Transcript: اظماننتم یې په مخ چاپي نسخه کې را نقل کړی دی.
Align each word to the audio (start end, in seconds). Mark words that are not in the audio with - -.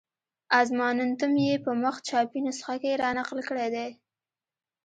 اظماننتم 0.61 1.33
یې 1.45 1.53
په 1.65 1.71
مخ 1.81 1.95
چاپي 2.07 2.39
نسخه 2.47 2.75
کې 2.81 2.91
را 3.01 3.09
نقل 3.17 3.39
کړی 3.49 3.67
دی. 3.75 3.89